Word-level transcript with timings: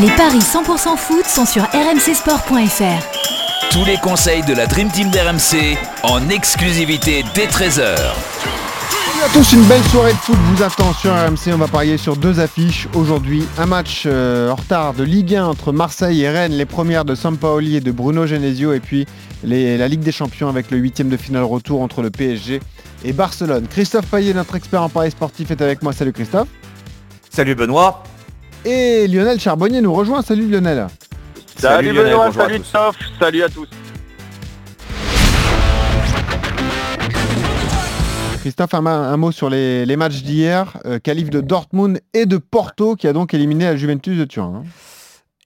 Les 0.00 0.10
paris 0.16 0.38
100% 0.40 0.96
foot 0.96 1.24
sont 1.26 1.46
sur 1.46 1.62
rmcsport.fr. 1.62 3.70
Tous 3.70 3.84
les 3.84 3.96
conseils 3.98 4.42
de 4.42 4.52
la 4.54 4.66
Dream 4.66 4.88
Team 4.90 5.10
d'RMC 5.10 5.76
en 6.02 6.28
exclusivité 6.30 7.24
dès 7.34 7.46
13h. 7.46 7.96
Salut 7.96 9.24
à 9.24 9.28
tous, 9.32 9.52
une 9.52 9.62
belle 9.64 9.82
soirée 9.84 10.12
de 10.12 10.18
foot 10.18 10.36
vous 10.36 10.62
attend 10.62 10.92
sur 10.94 11.12
RMC. 11.12 11.52
On 11.54 11.58
va 11.58 11.68
parier 11.68 11.96
sur 11.96 12.16
deux 12.16 12.40
affiches 12.40 12.88
aujourd'hui. 12.94 13.44
Un 13.58 13.66
match 13.66 14.02
euh, 14.06 14.50
en 14.50 14.56
retard 14.56 14.94
de 14.94 15.04
Ligue 15.04 15.36
1 15.36 15.46
entre 15.46 15.70
Marseille 15.72 16.22
et 16.22 16.28
Rennes, 16.28 16.52
les 16.52 16.66
premières 16.66 17.04
de 17.04 17.14
Sampaoli 17.14 17.76
et 17.76 17.80
de 17.80 17.92
Bruno 17.92 18.26
Genesio, 18.26 18.72
et 18.72 18.80
puis 18.80 19.06
les- 19.44 19.78
la 19.78 19.86
Ligue 19.86 20.00
des 20.02 20.12
Champions 20.12 20.48
avec 20.48 20.70
le 20.72 20.78
huitième 20.78 21.08
de 21.08 21.16
finale 21.16 21.44
retour 21.44 21.82
entre 21.82 22.02
le 22.02 22.10
PSG 22.10 22.60
et 23.04 23.12
Barcelone. 23.12 23.66
Christophe 23.70 24.06
Payet, 24.06 24.34
notre 24.34 24.56
expert 24.56 24.82
en 24.82 24.88
paris 24.88 25.12
sportif, 25.12 25.52
est 25.52 25.62
avec 25.62 25.82
moi. 25.82 25.92
Salut 25.92 26.12
Christophe. 26.12 26.48
Salut 27.30 27.54
Benoît. 27.54 28.02
Et 28.64 29.06
Lionel 29.08 29.38
Charbonnier 29.40 29.80
nous 29.80 29.92
rejoint. 29.92 30.22
Salut 30.22 30.48
Lionel. 30.48 30.86
Salut, 31.56 31.92
Benoît, 31.92 32.32
salut. 32.32 32.60
Toff, 32.60 32.96
salut 33.18 33.42
à 33.42 33.48
tous. 33.48 33.68
Christophe, 38.40 38.74
un, 38.74 39.16
mot 39.16 39.32
sur 39.32 39.48
les, 39.48 39.86
les 39.86 39.96
matchs 39.96 40.22
d'hier. 40.22 40.76
Euh, 40.84 40.98
qualif 40.98 41.30
de 41.30 41.40
Dortmund 41.40 42.00
et 42.12 42.26
de 42.26 42.36
Porto 42.36 42.94
qui 42.96 43.08
a 43.08 43.12
donc 43.12 43.32
éliminé 43.32 43.64
la 43.64 43.76
Juventus 43.76 44.18
de 44.18 44.24
Turin. 44.24 44.62
hein. 44.64 44.68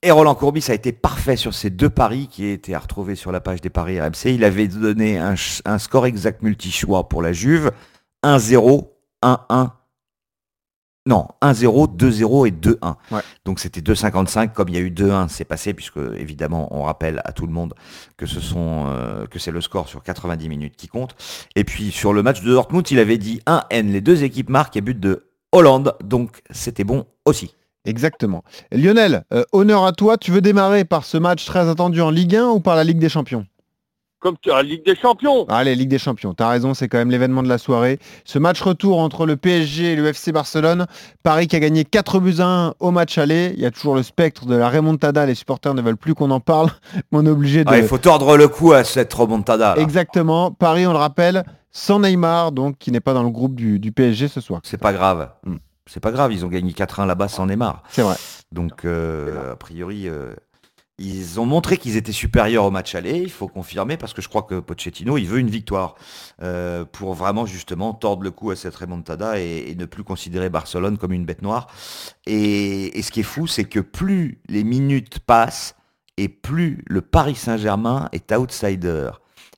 Et 0.03 0.11
Roland 0.13 0.35
Courbis 0.37 0.65
a 0.69 0.75
été 0.75 0.93
parfait 0.93 1.37
sur 1.37 1.55
ces 1.55 1.71
deux 1.71 1.91
paris 1.91 2.29
qui 2.31 2.47
étaient 2.47 2.75
à 2.75 2.79
retrouver 2.79 3.17
sur 3.17 3.33
la 3.33 3.41
page 3.41 3.61
des 3.61 3.71
paris 3.71 4.01
RMC. 4.01 4.27
Il 4.27 4.45
avait 4.45 4.69
donné 4.69 5.19
un, 5.19 5.35
un 5.65 5.79
score 5.79 6.07
exact 6.07 6.43
multi-choix 6.43 7.09
pour 7.09 7.21
la 7.21 7.33
Juve. 7.33 7.73
1-0, 8.25 8.89
1-1. 9.25 9.71
Non, 11.09 11.27
1-0, 11.41 11.97
2-0 11.97 12.49
et 12.49 12.51
2-1. 12.51 12.95
Ouais. 13.11 13.21
Donc 13.47 13.61
c'était 13.61 13.81
2,55. 13.81 14.53
Comme 14.53 14.69
il 14.69 14.75
y 14.75 14.79
a 14.79 14.83
eu 14.83 14.91
2-1, 14.91 15.29
c'est 15.29 15.47
passé 15.47 15.73
puisque 15.73 15.97
évidemment 15.97 16.69
on 16.71 16.83
rappelle 16.83 17.23
à 17.25 17.33
tout 17.33 17.47
le 17.47 17.53
monde 17.53 17.73
que 18.19 18.27
ce 18.27 18.41
sont 18.41 18.85
euh, 18.89 19.27
que 19.27 19.39
c'est 19.39 19.51
le 19.51 19.63
score 19.63 19.89
sur 19.89 20.03
90 20.03 20.51
minutes 20.51 20.77
qui 20.77 20.87
compte. 20.87 21.17
Et 21.57 21.65
puis 21.65 21.93
sur 21.93 22.13
le 22.13 22.23
match 22.23 22.43
de 22.43 22.53
Dortmund, 22.53 22.91
il 22.91 22.99
avait 22.99 23.17
dit 23.17 23.41
1N. 23.47 23.91
Les 23.91 24.03
deux 24.03 24.23
équipes 24.23 24.51
marquent 24.51 24.77
et 24.77 24.83
but 24.83 25.01
de 25.01 25.25
Hollande. 25.51 25.95
Donc 26.05 26.43
c'était 26.51 26.85
bon 26.85 27.07
aussi. 27.25 27.55
Exactement. 27.87 28.45
Lionel, 28.71 29.25
euh, 29.33 29.45
honneur 29.53 29.87
à 29.87 29.93
toi. 29.93 30.19
Tu 30.19 30.31
veux 30.31 30.43
démarrer 30.43 30.85
par 30.85 31.07
ce 31.07 31.17
match 31.17 31.47
très 31.47 31.71
attendu 31.71 32.03
en 32.03 32.11
Ligue 32.11 32.37
1 32.37 32.49
ou 32.49 32.61
par 32.61 32.77
la 32.77 32.85
Ligue 32.85 32.99
des 32.99 33.09
Champions? 33.09 33.47
Comme 34.21 34.37
tu 34.41 34.51
as 34.51 34.57
la 34.57 34.63
Ligue 34.65 34.85
des 34.85 34.97
Champions. 34.97 35.47
Allez, 35.49 35.77
Ligue 35.77 35.91
des 35.91 35.99
Champions. 35.99 36.35
T'as 36.35 36.49
raison, 36.49 36.75
c'est 36.75 36.89
quand 36.89 36.99
même 36.99 37.11
l'événement 37.11 37.43
de 37.43 37.49
la 37.49 37.59
soirée. 37.59 37.99
Ce 38.25 38.39
match 38.39 38.61
retour 38.61 38.99
entre 38.99 39.27
le 39.27 39.37
PSG 39.37 39.93
et 39.93 39.97
le 39.97 40.07
FC 40.07 40.33
Barcelone. 40.33 40.87
Paris 41.23 41.47
qui 41.47 41.55
a 41.55 41.61
gagné 41.61 41.85
4 41.85 42.19
buts 42.19 42.35
à 42.41 42.47
1 42.47 42.75
au 42.81 42.91
match 42.91 43.17
aller. 43.19 43.53
Il 43.57 43.63
y 43.63 43.67
a 43.67 43.71
toujours 43.71 43.95
le 43.95 44.03
spectre 44.03 44.47
de 44.47 44.57
la 44.57 44.69
remontada. 44.71 45.25
Les 45.25 45.37
supporters 45.37 45.73
ne 45.75 45.83
veulent 45.83 45.97
plus 45.97 46.15
qu'on 46.15 46.33
en 46.33 46.41
parle. 46.41 46.71
Mais 46.95 47.03
on 47.19 47.27
est 47.27 47.31
obligé 47.31 47.63
de... 47.63 47.71
Ah, 47.71 47.79
il 47.79 47.87
faut 47.87 47.99
tordre 47.99 48.37
le 48.37 48.49
cou 48.49 48.73
à 48.73 48.83
cette 48.83 49.15
remontada. 49.15 49.77
là. 49.77 49.81
Exactement. 49.81 50.51
Paris, 50.51 50.85
on 50.87 50.93
le 50.93 50.99
rappelle, 50.99 51.45
sans 51.71 52.01
Neymar, 52.01 52.51
donc 52.51 52.77
qui 52.79 52.91
n'est 52.91 53.01
pas 53.01 53.15
dans 53.15 53.23
le 53.23 53.31
groupe 53.31 53.55
du, 53.55 53.79
du 53.79 53.93
PSG 53.93 54.27
ce 54.27 54.41
soir. 54.41 54.61
C'est 54.65 54.79
pas 54.81 54.93
grave. 54.93 55.31
Mm. 55.45 55.57
C'est 55.87 56.01
pas 56.01 56.11
grave, 56.11 56.33
ils 56.33 56.45
ont 56.45 56.49
gagné 56.49 56.73
4-1 56.73 57.07
là-bas 57.07 57.29
sans 57.29 57.47
Neymar. 57.47 57.83
C'est 57.89 58.03
vrai. 58.03 58.17
Donc, 58.53 58.85
euh, 58.85 59.53
a 59.53 59.57
priori, 59.57 60.07
euh, 60.07 60.35
ils 60.99 61.39
ont 61.39 61.47
montré 61.47 61.77
qu'ils 61.77 61.97
étaient 61.97 62.13
supérieurs 62.13 62.65
au 62.65 62.71
match 62.71 62.95
aller. 62.95 63.19
Il 63.19 63.31
faut 63.31 63.47
confirmer 63.47 63.97
parce 63.97 64.13
que 64.13 64.21
je 64.21 64.29
crois 64.29 64.43
que 64.43 64.59
Pochettino, 64.59 65.17
il 65.17 65.27
veut 65.27 65.39
une 65.39 65.51
victoire 65.51 65.95
euh, 66.43 66.85
pour 66.85 67.15
vraiment 67.15 67.47
justement 67.47 67.95
tordre 67.95 68.25
le 68.25 68.33
cou 68.33 68.51
à 68.51 68.57
cette 68.57 68.75
remontada 68.75 69.39
et, 69.41 69.71
et 69.71 69.75
ne 69.77 69.85
plus 69.85 70.03
considérer 70.03 70.51
Barcelone 70.51 70.99
comme 70.99 71.13
une 71.13 71.25
bête 71.25 71.43
noire. 71.43 71.69
Et, 72.27 72.99
et 72.99 73.03
ce 73.03 73.13
qui 73.13 73.21
est 73.21 73.25
fou, 73.25 73.47
c'est 73.47 73.65
que 73.65 73.81
plus 73.81 74.41
les 74.49 74.65
minutes 74.65 75.21
passent 75.21 75.77
et 76.17 76.29
plus 76.29 76.83
le 76.89 77.01
Paris 77.01 77.37
Saint-Germain 77.37 78.09
est 78.13 78.33
outsider. 78.33 79.11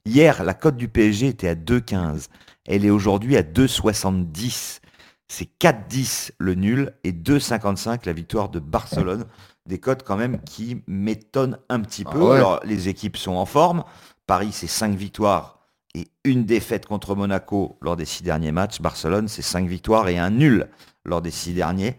Hier, 0.04 0.44
la 0.44 0.54
cote 0.54 0.76
du 0.76 0.88
PSG 0.88 1.28
était 1.28 1.48
à 1.48 1.54
2,15. 1.54 2.26
Elle 2.66 2.84
est 2.84 2.90
aujourd'hui 2.90 3.36
à 3.36 3.42
2,70. 3.42 4.80
C'est 5.28 5.48
4,10 5.60 6.32
le 6.38 6.54
nul 6.54 6.92
et 7.04 7.12
2,55 7.12 8.00
la 8.04 8.12
victoire 8.12 8.48
de 8.48 8.58
Barcelone. 8.58 9.26
Des 9.66 9.78
cotes 9.78 10.02
quand 10.02 10.16
même 10.16 10.40
qui 10.42 10.82
m'étonnent 10.86 11.58
un 11.68 11.80
petit 11.80 12.04
peu. 12.04 12.18
Ah 12.20 12.24
ouais. 12.24 12.36
Alors, 12.36 12.60
les 12.64 12.88
équipes 12.88 13.16
sont 13.16 13.32
en 13.32 13.46
forme. 13.46 13.84
Paris, 14.26 14.50
c'est 14.52 14.66
5 14.66 14.94
victoires 14.94 15.60
et 15.94 16.08
une 16.24 16.44
défaite 16.44 16.86
contre 16.86 17.14
Monaco 17.14 17.78
lors 17.80 17.96
des 17.96 18.04
6 18.04 18.22
derniers 18.22 18.52
matchs. 18.52 18.80
Barcelone, 18.80 19.28
c'est 19.28 19.42
5 19.42 19.66
victoires 19.66 20.08
et 20.08 20.18
un 20.18 20.30
nul 20.30 20.68
lors 21.04 21.22
des 21.22 21.30
6 21.30 21.54
derniers. 21.54 21.96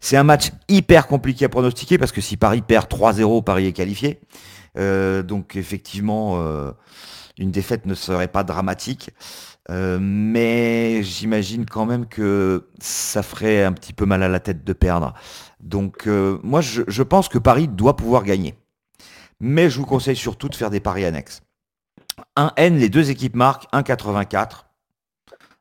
C'est 0.00 0.16
un 0.16 0.24
match 0.24 0.50
hyper 0.68 1.06
compliqué 1.06 1.44
à 1.46 1.48
pronostiquer 1.48 1.98
parce 1.98 2.12
que 2.12 2.20
si 2.20 2.36
Paris 2.36 2.62
perd 2.62 2.88
3-0, 2.88 3.42
Paris 3.42 3.66
est 3.66 3.72
qualifié. 3.72 4.20
Euh, 4.76 5.22
donc 5.22 5.56
effectivement, 5.56 6.34
euh, 6.38 6.72
une 7.38 7.50
défaite 7.50 7.86
ne 7.86 7.94
serait 7.94 8.28
pas 8.28 8.44
dramatique. 8.44 9.10
Euh, 9.70 9.98
mais 10.00 11.02
j'imagine 11.02 11.64
quand 11.64 11.86
même 11.86 12.06
que 12.06 12.68
ça 12.80 13.22
ferait 13.22 13.64
un 13.64 13.72
petit 13.72 13.92
peu 13.92 14.04
mal 14.04 14.22
à 14.22 14.28
la 14.28 14.40
tête 14.40 14.64
de 14.64 14.72
perdre. 14.72 15.14
Donc 15.60 16.06
euh, 16.06 16.38
moi, 16.42 16.60
je, 16.60 17.02
pense 17.02 17.28
que 17.28 17.38
Paris 17.38 17.68
doit 17.68 17.96
pouvoir 17.96 18.24
gagner. 18.24 18.54
Mais 19.40 19.70
je 19.70 19.78
vous 19.78 19.86
conseille 19.86 20.16
surtout 20.16 20.48
de 20.48 20.54
faire 20.54 20.70
des 20.70 20.80
paris 20.80 21.04
annexes. 21.04 21.42
1 22.36 22.52
N, 22.56 22.76
les 22.78 22.88
deux 22.88 23.10
équipes 23.10 23.36
marquent 23.36 23.70
1,84. 23.72 24.64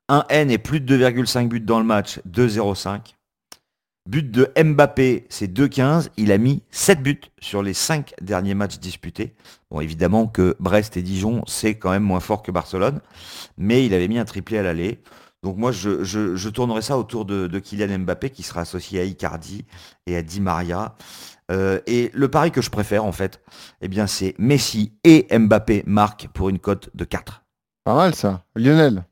1 0.09 0.25
N 0.29 0.51
et 0.51 0.57
plus 0.57 0.81
de 0.81 0.97
2,5 0.97 1.47
buts 1.47 1.61
dans 1.61 1.79
le 1.79 1.85
match, 1.85 2.19
2,05. 2.29 3.15
But 4.05 4.31
de 4.31 4.51
Mbappé, 4.61 5.25
c'est 5.29 5.47
2,15. 5.47 6.09
Il 6.17 6.33
a 6.33 6.37
mis 6.37 6.61
7 6.71 7.01
buts 7.01 7.21
sur 7.39 7.63
les 7.63 7.73
5 7.73 8.13
derniers 8.21 8.53
matchs 8.53 8.79
disputés. 8.79 9.33
Bon, 9.71 9.79
évidemment 9.79 10.27
que 10.27 10.57
Brest 10.59 10.97
et 10.97 11.01
Dijon, 11.01 11.41
c'est 11.47 11.75
quand 11.75 11.91
même 11.91 12.03
moins 12.03 12.19
fort 12.19 12.43
que 12.43 12.51
Barcelone. 12.51 12.99
Mais 13.57 13.85
il 13.85 13.93
avait 13.93 14.09
mis 14.09 14.19
un 14.19 14.25
triplé 14.25 14.57
à 14.57 14.63
l'aller. 14.63 14.99
Donc 15.41 15.55
moi, 15.57 15.71
je, 15.71 16.03
je, 16.03 16.35
je 16.35 16.49
tournerai 16.49 16.81
ça 16.81 16.97
autour 16.97 17.23
de, 17.23 17.47
de 17.47 17.59
Kylian 17.59 17.99
Mbappé, 17.99 18.29
qui 18.29 18.43
sera 18.43 18.61
associé 18.61 18.99
à 18.99 19.03
Icardi 19.05 19.65
et 20.05 20.17
à 20.17 20.21
Di 20.21 20.41
Maria. 20.41 20.95
Euh, 21.51 21.79
et 21.87 22.11
le 22.13 22.27
pari 22.29 22.51
que 22.51 22.61
je 22.61 22.69
préfère, 22.69 23.05
en 23.05 23.11
fait, 23.13 23.41
eh 23.81 23.87
bien, 23.87 24.07
c'est 24.07 24.35
Messi 24.37 24.93
et 25.05 25.27
Mbappé 25.37 25.83
marquent 25.85 26.27
pour 26.33 26.49
une 26.49 26.59
cote 26.59 26.89
de 26.93 27.05
4. 27.05 27.43
Pas 27.85 27.95
mal 27.95 28.15
ça. 28.15 28.43
Lionel. 28.55 29.05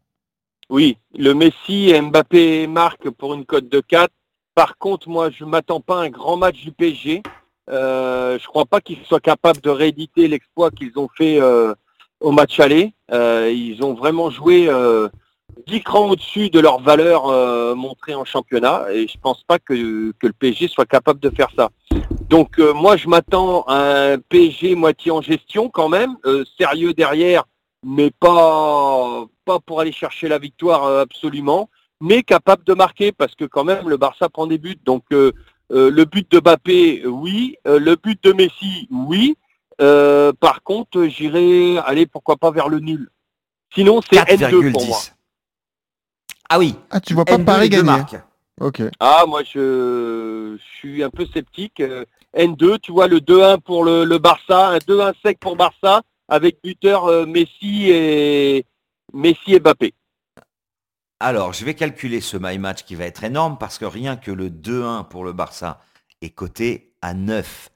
Oui, 0.70 0.98
le 1.18 1.34
Messi 1.34 1.90
et 1.90 2.02
Mbappé 2.02 2.68
marquent 2.68 3.10
pour 3.10 3.34
une 3.34 3.46
cote 3.46 3.70
de 3.70 3.82
4. 3.82 4.12
Par 4.56 4.78
contre, 4.78 5.08
moi, 5.08 5.30
je 5.30 5.46
m'attends 5.46 5.80
pas 5.80 6.02
à 6.02 6.04
un 6.04 6.10
grand 6.10 6.36
match 6.36 6.62
du 6.62 6.72
PSG. 6.72 7.24
Euh, 7.70 8.38
je 8.38 8.48
crois 8.48 8.66
pas 8.66 8.82
qu'ils 8.82 9.04
soient 9.06 9.22
capables 9.22 9.62
de 9.62 9.70
rééditer 9.70 10.28
l'exploit 10.28 10.72
qu'ils 10.72 10.98
ont 10.98 11.10
fait 11.16 11.40
euh, 11.40 11.74
au 12.20 12.32
match 12.32 12.60
aller. 12.60 12.94
Euh, 13.12 13.52
ils 13.54 13.82
ont 13.84 13.94
vraiment 13.94 14.30
joué 14.30 14.68
euh, 14.68 15.08
10 15.68 15.82
crans 15.84 16.10
au-dessus 16.10 16.50
de 16.50 16.60
leur 16.60 16.82
valeur 16.82 17.28
montrée 17.76 18.16
en 18.16 18.26
championnat 18.26 18.86
et 18.92 19.08
je 19.08 19.18
pense 19.18 19.44
pas 19.44 19.60
que, 19.60 19.74
le 19.74 20.34
PSG 20.34 20.68
soit 20.68 20.86
capable 20.86 21.20
de 21.20 21.30
faire 21.30 21.50
ça. 21.56 21.70
Donc 22.30 22.58
moi 22.58 22.96
je 22.96 23.08
m'attends 23.08 23.64
à 23.64 24.14
un 24.14 24.18
PSG 24.18 24.76
moitié 24.76 25.12
en 25.12 25.22
gestion 25.22 25.70
quand 25.70 25.90
même, 25.90 26.16
sérieux 26.58 26.94
derrière, 26.94 27.44
mais 27.86 28.12
pas, 28.12 29.26
pour 29.66 29.82
aller 29.82 29.92
chercher 29.92 30.30
la 30.30 30.40
victoire 30.40 30.86
absolument, 31.00 31.70
mais 32.02 32.24
capable 32.24 32.64
de 32.66 32.74
marquer 32.74 33.12
parce 33.12 33.36
que 33.36 33.46
quand 33.46 33.64
même 33.64 33.88
le 33.88 33.98
Barça 33.98 34.28
prend 34.28 34.48
des 34.48 34.58
buts. 34.58 34.80
Donc 34.84 35.04
euh, 35.14 35.32
euh, 35.72 35.90
le 35.90 36.04
but 36.06 36.30
de 36.32 36.40
Mbappé, 36.40 37.06
oui, 37.06 37.56
Euh, 37.68 37.80
le 37.80 37.96
but 37.96 38.22
de 38.24 38.34
Messi, 38.34 38.88
oui. 38.92 39.38
Euh, 39.80 40.34
par 40.40 40.62
contre, 40.64 41.06
j'irai 41.06 41.78
aller 41.80 42.06
pourquoi 42.06 42.36
pas 42.38 42.52
vers 42.52 42.68
le 42.70 42.80
nul. 42.80 43.10
Sinon 43.74 44.02
c'est 44.02 44.18
N2 44.20 44.72
pour 44.74 44.86
moi. 44.86 44.98
4,10. 44.98 45.14
Ah 46.50 46.60
oui, 46.60 46.76
Ah, 46.90 47.00
tu 47.00 47.14
vois 47.14 47.24
pas 47.26 47.38
N2, 47.38 47.46
Paris 47.46 47.70
gagner. 47.70 47.92
Ok. 48.60 48.82
Ah, 49.00 49.24
moi, 49.28 49.42
je, 49.44 50.58
je 50.58 50.78
suis 50.78 51.02
un 51.04 51.10
peu 51.10 51.26
sceptique. 51.26 51.80
Euh, 51.80 52.04
N2, 52.38 52.80
tu 52.80 52.92
vois, 52.92 53.08
le 53.08 53.20
2-1 53.20 53.60
pour 53.62 53.84
le, 53.86 54.04
le 54.04 54.18
Barça, 54.20 54.70
un 54.70 54.78
2-1 54.78 55.14
sec 55.24 55.40
pour 55.40 55.56
Barça, 55.56 56.02
avec 56.28 56.58
buteur 56.64 57.06
euh, 57.06 57.26
Messi 57.26 57.90
et 57.90 58.66
Messi 59.14 59.56
et 59.56 59.60
Mbappé. 59.60 59.94
Alors, 61.22 61.54
je 61.54 61.64
vais 61.66 61.76
calculer 61.76 62.20
ce 62.20 62.36
my 62.40 62.58
match 62.58 62.84
qui 62.84 62.96
va 62.96 63.06
être 63.06 63.24
énorme 63.24 63.58
parce 63.60 63.78
que 63.78 63.86
rien 63.86 64.16
que 64.18 64.32
le 64.32 64.50
2-1 64.50 65.04
pour 65.04 65.24
le 65.24 65.34
Barça 65.34 65.80
est 66.22 66.32
coté 66.32 66.94
à 67.02 67.14
9. 67.14 67.70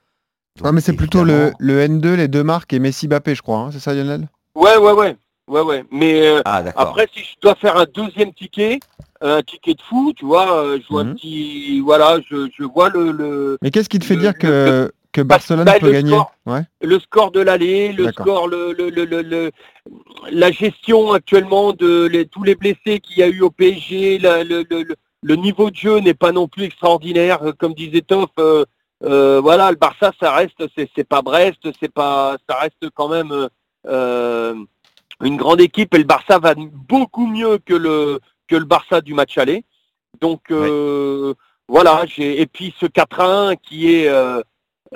Donc, 0.58 0.66
Ouais, 0.66 0.72
mais 0.72 0.82
c'est 0.82 0.94
plutôt 0.94 1.24
le, 1.24 1.34
évidemment- 1.34 1.58
le 1.60 1.82
N2, 1.88 2.16
les 2.16 2.28
deux 2.28 2.44
marques 2.44 2.74
et 2.74 2.80
Messi 2.80 3.08
Bappé, 3.08 3.36
je 3.36 3.42
crois. 3.42 3.60
hein. 3.60 3.70
C'est 3.72 3.80
ça, 3.80 3.94
Lionel? 3.94 4.28
Ouais, 4.56 4.78
ouais, 4.78 4.94
ouais. 4.94 5.16
Ouais, 5.48 5.62
ouais. 5.62 5.84
Mais 5.92 6.26
euh, 6.26 6.42
Ah, 6.46 6.64
d'accord. 6.64 6.82
après, 6.90 7.08
si 7.14 7.20
je 7.22 7.36
dois 7.42 7.54
faire 7.56 7.78
un 7.78 7.86
deuxième 7.94 8.34
ticket, 8.34 8.80
un 9.22 9.44
ticket 9.44 9.76
de 9.76 9.82
fou, 9.82 10.12
tu 10.16 10.26
vois, 10.26 10.64
euh, 10.64 10.80
je 10.82 10.88
vois 10.92 11.04
Mhm. 11.04 11.12
un 11.12 11.14
petit. 11.14 11.80
Voilà, 11.82 12.18
je, 12.30 12.48
je 12.58 12.64
vois 12.64 12.90
le, 12.90 13.12
le, 13.12 13.58
Mais 13.62 13.70
qu'est-ce 13.70 13.90
qui 13.90 14.00
te 14.00 14.06
fait 14.06 14.16
Le- 14.16 14.22
dire 14.22 14.36
que, 14.36 14.92
que 15.16 15.22
Barcelone 15.22 15.64
bah, 15.66 15.80
peut 15.80 15.86
le 15.88 15.92
gagner 15.94 16.12
score. 16.12 16.32
Ouais. 16.46 16.64
le 16.82 17.00
score 17.00 17.32
de 17.32 17.40
l'aller, 17.40 17.94
le 17.94 18.12
score, 18.12 18.48
le, 18.50 18.74
le, 18.74 18.90
le, 18.90 19.06
le- 19.06 19.22
le- 19.22 19.52
la 20.32 20.52
gestion 20.52 21.14
actuellement 21.14 21.72
de 21.72 22.06
les- 22.06 22.26
tous 22.28 22.44
les 22.44 22.56
blessés 22.56 23.00
qu'il 23.00 23.18
y 23.20 23.24
a 23.24 23.28
eu 23.28 23.42
au 23.42 23.50
PSG, 23.50 24.20
la- 24.20 24.44
le, 24.44 25.36
niveau 25.36 25.72
de 25.72 25.76
jeu 25.76 26.00
n'est 26.00 26.14
pas 26.14 26.32
non 26.34 26.48
plus 26.50 26.66
extraordinaire, 26.66 27.42
euh, 27.44 27.52
comme 27.58 27.74
disait 27.74 28.02
Toff. 28.02 28.30
euh, 28.40 28.66
euh, 29.04 29.40
voilà, 29.42 29.72
le 29.72 29.78
Barça, 29.78 30.12
ça 30.20 30.34
reste, 30.34 30.64
c'est 30.96 31.04
pas 31.08 31.22
Brest, 31.22 31.60
c'est 31.80 31.92
pas, 31.92 32.36
ça 32.50 32.58
reste 32.58 32.90
quand 32.94 33.08
même 33.10 33.48
euh, 33.88 34.54
une 35.24 35.38
grande 35.38 35.62
équipe 35.62 35.94
et 35.94 35.98
le 35.98 36.04
Barça 36.04 36.40
va 36.40 36.56
beaucoup 36.56 37.28
mieux 37.28 37.58
que 37.60 37.74
le 37.74 38.20
que 38.48 38.56
le 38.58 38.66
Barça 38.66 39.00
du 39.02 39.14
match 39.14 39.38
aller. 39.38 39.64
Donc 40.22 40.52
voilà, 41.68 42.04
j'ai 42.06 42.42
et 42.42 42.46
puis 42.48 42.74
ce 42.80 42.86
4 42.86 43.20
à 43.22 43.48
1 43.50 43.56
qui 43.56 43.94
est 43.96 44.08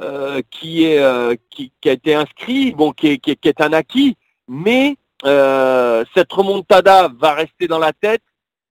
euh, 0.02 0.42
qui 0.50 0.86
est 0.86 1.00
euh, 1.00 1.36
qui, 1.50 1.74
qui 1.82 1.90
a 1.90 1.94
été 1.94 2.16
inscrit, 2.16 2.72
bon, 2.72 2.92
qui 2.92 3.08
est, 3.08 3.18
qui 3.18 3.32
est, 3.32 3.36
qui 3.36 3.50
est 3.50 3.60
un 3.60 3.74
acquis, 3.74 4.16
mais 4.48 4.98
euh, 5.26 6.06
cette 6.14 6.32
remontada 6.32 7.10
va 7.20 7.34
rester 7.34 7.68
dans 7.68 7.80
la 7.80 7.92
tête. 7.92 8.22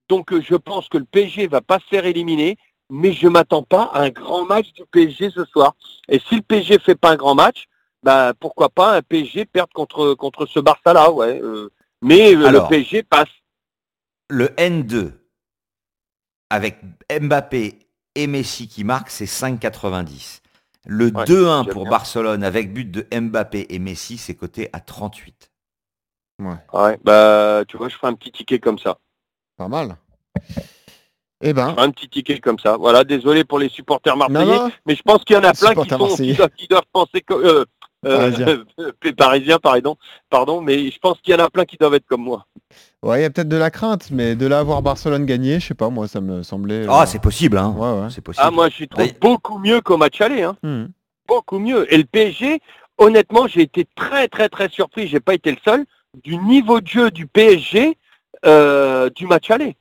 Donc 0.07 0.33
je 0.39 0.55
pense 0.55 0.89
que 0.89 0.97
le 0.97 1.05
PSG 1.05 1.47
va 1.47 1.61
pas 1.61 1.79
se 1.79 1.85
faire 1.85 2.05
éliminer, 2.05 2.57
mais 2.89 3.13
je 3.13 3.27
m'attends 3.27 3.61
pas 3.61 3.83
à 3.93 4.01
un 4.01 4.09
grand 4.09 4.45
match 4.45 4.73
du 4.73 4.83
PSG 4.91 5.29
ce 5.29 5.45
soir. 5.45 5.75
Et 6.07 6.19
si 6.19 6.37
le 6.37 6.41
PSG 6.41 6.79
fait 6.79 6.95
pas 6.95 7.11
un 7.11 7.15
grand 7.15 7.35
match, 7.35 7.65
bah 8.01 8.33
pourquoi 8.39 8.69
pas 8.69 8.95
un 8.95 9.01
PSG 9.03 9.45
perdre 9.45 9.73
contre 9.73 10.15
contre 10.15 10.47
ce 10.47 10.59
Barça 10.59 10.93
là, 10.93 11.11
ouais. 11.11 11.41
mais 12.01 12.33
Alors. 12.33 12.63
le 12.63 12.69
PSG 12.69 13.03
passe. 13.03 13.29
Le 14.29 14.47
N2 14.47 15.11
avec 16.49 16.79
Mbappé 17.21 17.77
et 18.15 18.27
Messi 18.27 18.67
qui 18.67 18.83
marquent, 18.83 19.11
c'est 19.11 19.25
5,90. 19.25 20.41
Le 20.89 21.05
Ouais, 21.05 21.23
2-1 21.25 21.63
j'aime 21.65 21.73
pour 21.73 21.83
bien. 21.83 21.91
Barcelone 21.91 22.43
avec 22.43 22.73
but 22.73 22.89
de 22.89 23.05
Mbappé 23.15 23.67
et 23.69 23.77
Messi, 23.77 24.17
c'est 24.17 24.33
coté 24.33 24.69
à 24.73 24.79
38. 24.79 25.51
Ouais, 26.73 26.97
bah 27.03 27.63
tu 27.67 27.77
vois, 27.77 27.89
je 27.89 27.95
ferai 27.95 28.07
un 28.07 28.13
petit 28.13 28.31
ticket 28.31 28.59
comme 28.59 28.79
ça. 28.79 28.97
Pas 29.57 29.67
mal. 29.67 29.97
Eh 31.41 31.53
ben, 31.53 31.75
Un 31.77 31.91
petit 31.91 32.09
ticket 32.09 32.39
comme 32.39 32.57
ça. 32.59 32.75
Voilà, 32.77 33.03
désolé 33.03 33.43
pour 33.43 33.59
les 33.59 33.69
supporters 33.69 34.17
marseillais, 34.17 34.45
non, 34.45 34.71
mais 34.85 34.95
je 34.95 35.03
pense 35.03 35.23
qu'il 35.23 35.35
y 35.35 35.39
en 35.39 35.43
a 35.43 35.53
plein 35.53 35.53
qui, 35.53 35.67
Supporters 35.67 35.97
sont, 35.99 36.07
marseillais. 36.07 36.31
qui, 36.31 36.37
doivent, 36.37 36.49
qui 36.57 36.67
doivent 36.67 36.83
penser 36.91 37.21
que 37.21 37.33
euh, 37.33 37.65
euh, 38.05 38.63
euh, 38.79 39.11
parisiens, 39.17 39.59
pardon, 39.59 39.97
pardon, 40.29 40.61
mais 40.61 40.89
je 40.89 40.99
pense 40.99 41.19
qu'il 41.21 41.33
y 41.33 41.37
en 41.37 41.43
a 41.43 41.49
plein 41.49 41.65
qui 41.65 41.77
doivent 41.77 41.95
être 41.95 42.05
comme 42.05 42.23
moi. 42.23 42.45
ouais, 43.03 43.19
il 43.19 43.21
y 43.23 43.25
a 43.25 43.29
peut-être 43.29 43.49
de 43.49 43.57
la 43.57 43.71
crainte, 43.71 44.09
mais 44.11 44.35
de 44.35 44.45
là 44.47 44.59
avoir 44.59 44.81
Barcelone 44.81 45.25
gagné, 45.25 45.59
je 45.59 45.67
sais 45.67 45.73
pas, 45.73 45.89
moi, 45.89 46.07
ça 46.07 46.21
me 46.21 46.43
semblait. 46.43 46.85
Ah, 46.87 47.03
euh, 47.03 47.05
c'est 47.05 47.21
possible, 47.21 47.57
hein. 47.57 47.73
Ouais, 47.77 48.01
ouais. 48.01 48.09
C'est 48.09 48.21
possible. 48.21 48.45
Ah, 48.47 48.51
moi, 48.51 48.69
je 48.69 48.85
trouve 48.85 49.07
beaucoup 49.19 49.57
mieux 49.59 49.81
qu'au 49.81 49.97
match 49.97 50.21
aller, 50.21 50.43
hein. 50.43 50.55
Hmm. 50.63 50.85
beaucoup 51.27 51.59
mieux. 51.59 51.91
Et 51.93 51.97
le 51.97 52.05
PSG, 52.05 52.61
honnêtement, 52.97 53.47
j'ai 53.47 53.61
été 53.61 53.85
très 53.95 54.27
très 54.27 54.49
très 54.49 54.69
surpris, 54.69 55.07
j'ai 55.07 55.19
pas 55.19 55.33
été 55.33 55.51
le 55.51 55.57
seul, 55.63 55.85
du 56.23 56.37
niveau 56.37 56.81
de 56.81 56.87
jeu 56.87 57.11
du 57.11 57.27
PSG 57.27 57.97
euh, 58.45 59.09
du 59.09 59.27
match 59.27 59.51
aller. 59.51 59.75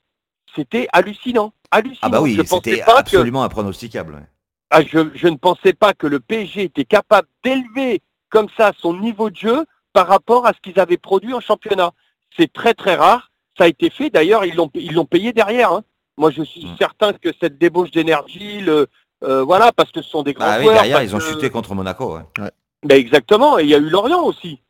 C'était 0.56 0.88
hallucinant. 0.92 1.52
Hallucinant. 1.70 2.00
Ah 2.02 2.08
bah 2.08 2.20
oui, 2.20 2.34
je 2.34 2.42
pensais 2.42 2.70
c'était 2.70 2.84
pas 2.84 2.94
que 2.94 3.00
absolument 3.00 3.44
impronosticable. 3.44 4.26
ah, 4.70 4.82
je, 4.82 5.10
je 5.14 5.28
ne 5.28 5.36
pensais 5.36 5.72
pas 5.72 5.92
que 5.92 6.06
le 6.06 6.18
PSG 6.18 6.64
était 6.64 6.84
capable 6.84 7.28
d'élever 7.44 8.02
comme 8.30 8.48
ça 8.56 8.72
son 8.78 8.94
niveau 8.94 9.30
de 9.30 9.36
jeu 9.36 9.64
par 9.92 10.06
rapport 10.06 10.46
à 10.46 10.52
ce 10.52 10.60
qu'ils 10.60 10.78
avaient 10.80 10.96
produit 10.98 11.34
en 11.34 11.40
championnat. 11.40 11.92
C'est 12.36 12.52
très 12.52 12.74
très 12.74 12.94
rare. 12.94 13.30
Ça 13.56 13.64
a 13.64 13.68
été 13.68 13.90
fait. 13.90 14.10
D'ailleurs, 14.10 14.44
ils 14.44 14.54
l'ont 14.54 14.70
ils 14.74 14.92
l'ont 14.94 15.06
payé 15.06 15.32
derrière. 15.32 15.72
hein. 15.72 15.82
Moi, 16.16 16.30
je 16.30 16.42
suis 16.42 16.66
Mm. 16.66 16.76
certain 16.78 17.12
que 17.12 17.30
cette 17.40 17.58
débauche 17.58 17.90
d'énergie, 17.90 18.60
le 18.60 18.86
euh, 19.24 19.42
voilà, 19.42 19.72
parce 19.72 19.90
que 19.90 20.00
ce 20.02 20.08
sont 20.10 20.22
des 20.22 20.32
grands 20.32 20.46
Ah 20.48 20.58
oui, 20.60 20.66
derrière, 20.66 21.02
ils 21.02 21.14
ont 21.14 21.18
que- 21.18 21.24
chuté 21.24 21.50
contre 21.50 21.74
Monaco. 21.74 22.16
ouais. 22.16 22.50
Ben, 22.84 22.96
exactement. 22.96 23.58
Et 23.58 23.64
il 23.64 23.68
y 23.70 23.74
a 23.74 23.78
eu 23.78 23.88
Lorient 23.88 24.22
aussi. 24.22 24.60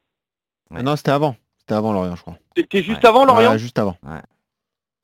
Ouais. 0.71 0.83
Non, 0.83 0.97
c'était 0.97 1.11
avant. 1.11 1.37
C'était 1.59 1.75
avant 1.75 1.93
Lorient, 1.93 2.17
je 2.17 2.23
crois. 2.23 2.39
C'était 2.57 2.83
juste 2.83 3.03
Ouais. 3.03 3.09
avant 3.09 3.27
Lorient. 3.27 3.51
Ouais, 3.53 3.59
juste 3.59 3.79
avant. 3.79 3.97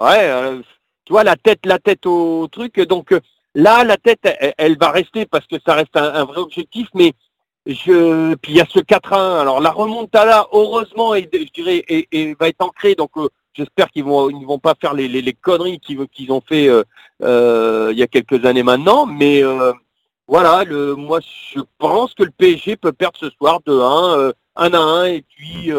Ouais, 0.01 0.29
euh, 0.29 0.62
tu 1.05 1.12
vois 1.12 1.25
la 1.25 1.37
tête, 1.37 1.67
la 1.67 1.79
tête 1.79 2.06
au 2.06 2.49
truc. 2.49 2.81
Donc 2.81 3.12
euh, 3.12 3.21
là, 3.55 3.85
la 3.85 3.97
tête, 3.97 4.21
elle, 4.41 4.55
elle 4.56 4.79
va 4.79 4.91
rester 4.91 5.27
parce 5.27 5.47
que 5.47 5.56
ça 5.65 5.75
reste 5.75 5.97
un, 5.97 6.15
un 6.15 6.25
vrai 6.25 6.39
objectif. 6.39 6.89
Mais 6.95 7.12
je, 7.66 8.34
puis 8.37 8.52
il 8.52 8.56
y 8.58 8.61
a 8.61 8.66
ce 8.69 8.78
4-1. 8.78 9.40
Alors 9.40 9.61
la 9.61 9.70
remontada, 9.70 10.46
heureusement, 10.52 11.14
et, 11.14 11.28
je 11.32 11.52
dirais, 11.62 11.84
va 12.38 12.49
être 12.49 12.61
ancrée. 12.62 12.94
Donc 12.94 13.11
euh, 13.16 13.28
j'espère 13.55 13.90
qu'ils 13.90 14.05
vont, 14.05 14.28
ils 14.31 14.44
vont 14.46 14.58
pas 14.58 14.75
faire 14.81 14.94
les, 14.94 15.08
les, 15.08 15.22
les 15.22 15.32
conneries 15.32 15.81
qu'ils 15.81 16.06
qu'ils 16.08 16.31
ont 16.32 16.43
fait 16.46 16.69
euh, 16.69 16.82
euh, 17.22 17.88
il 17.93 17.99
y 17.99 18.02
a 18.02 18.06
quelques 18.06 18.44
années 18.44 18.62
maintenant. 18.62 19.06
Mais 19.06 19.43
voilà, 20.26 20.64
le, 20.64 20.94
moi 20.94 21.20
je 21.55 21.61
pense 21.78 22.14
que 22.14 22.22
le 22.25 22.31
PSG 22.31 22.76
peut 22.76 22.93
perdre 22.93 23.19
ce 23.19 23.31
soir 23.31 23.61
de 23.67 23.72
1, 23.78 24.19
euh, 24.19 24.32
1 24.56 24.72
à 24.75 24.78
1 24.78 25.05
et 25.06 25.22
puis 25.22 25.72